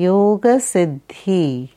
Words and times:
योग 0.00 0.46
सिद्धि 0.46 1.68